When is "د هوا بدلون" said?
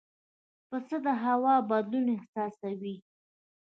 1.05-2.05